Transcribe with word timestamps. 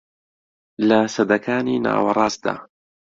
لە 0.87 0.99
سەدەکانی 1.15 1.81
ناوەڕاستدا 1.85 2.55